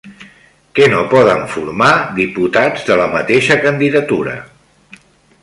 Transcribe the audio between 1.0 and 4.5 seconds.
poden formar diputats de la mateixa candidatura?